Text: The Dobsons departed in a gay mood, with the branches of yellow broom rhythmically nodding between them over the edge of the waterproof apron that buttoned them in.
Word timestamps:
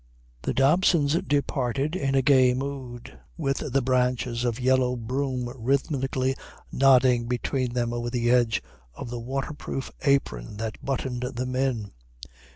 The 0.41 0.55
Dobsons 0.55 1.13
departed 1.27 1.95
in 1.95 2.15
a 2.15 2.23
gay 2.23 2.55
mood, 2.55 3.19
with 3.37 3.57
the 3.71 3.83
branches 3.83 4.43
of 4.43 4.59
yellow 4.59 4.95
broom 4.95 5.47
rhythmically 5.55 6.35
nodding 6.71 7.27
between 7.27 7.73
them 7.73 7.93
over 7.93 8.09
the 8.09 8.31
edge 8.31 8.63
of 8.95 9.11
the 9.11 9.19
waterproof 9.19 9.91
apron 10.01 10.57
that 10.57 10.83
buttoned 10.83 11.21
them 11.21 11.55
in. 11.55 11.91